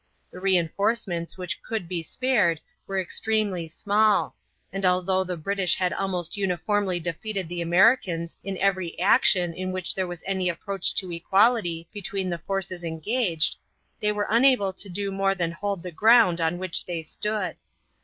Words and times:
The 0.31 0.39
re 0.39 0.57
enforcements 0.57 1.37
which 1.37 1.61
could 1.61 1.87
be 1.87 2.01
spared 2.01 2.59
were 2.87 2.99
extremely 2.99 3.67
small, 3.67 4.35
and 4.73 4.83
although 4.83 5.23
the 5.23 5.37
British 5.37 5.75
had 5.75 5.93
almost 5.93 6.35
uniformly 6.35 6.99
defeated 6.99 7.47
the 7.47 7.61
Americans 7.61 8.35
in 8.43 8.57
every 8.57 8.99
action 8.99 9.53
in 9.53 9.71
which 9.71 9.93
there 9.93 10.07
was 10.07 10.23
any 10.25 10.49
approach 10.49 10.95
to 10.95 11.11
equality 11.11 11.87
between 11.93 12.31
the 12.31 12.39
forces 12.39 12.83
engaged, 12.83 13.57
they 13.99 14.11
were 14.11 14.25
unable 14.31 14.73
to 14.73 14.89
do 14.89 15.11
more 15.11 15.35
than 15.35 15.51
hold 15.51 15.83
the 15.83 15.91
ground 15.91 16.41
on 16.41 16.57
which 16.57 16.83
they 16.85 17.03
stood. 17.03 17.55